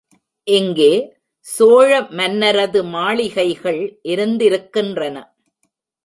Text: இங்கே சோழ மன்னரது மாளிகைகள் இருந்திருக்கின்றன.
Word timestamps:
இங்கே 0.47 0.93
சோழ 1.47 1.89
மன்னரது 2.11 2.83
மாளிகைகள் 2.85 3.81
இருந்திருக்கின்றன. 4.03 5.17